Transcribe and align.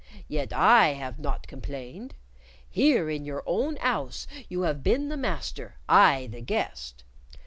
Yet 0.27 0.51
I 0.51 0.93
have 0.93 1.19
not 1.19 1.45
complained. 1.45 2.15
Here 2.67 3.07
in 3.07 3.23
your 3.23 3.43
own 3.45 3.77
'ouse 3.81 4.25
you 4.49 4.63
have 4.63 4.81
been 4.81 5.09
the 5.09 5.15
master, 5.15 5.75
I 5.87 6.25
the 6.25 6.41
guest. 6.41 7.03